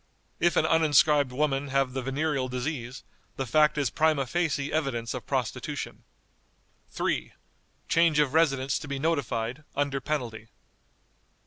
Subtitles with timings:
[0.39, 3.03] If an uninscribed woman have the venereal disease,
[3.35, 6.05] the fact is prima facie evidence of prostitution."
[6.89, 7.33] "3.
[7.87, 10.47] Change of residence to be notified, under penalty."